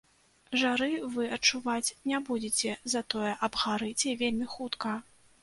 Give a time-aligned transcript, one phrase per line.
[0.61, 4.97] Жары вы адчуваць не будзеце, затое абгарыце вельмі хутка.